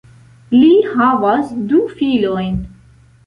Li 0.61 0.69
havas 0.93 1.51
du 1.73 1.81
filojn. 1.99 2.59